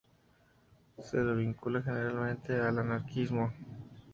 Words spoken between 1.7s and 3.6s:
generalmente al anarquismo.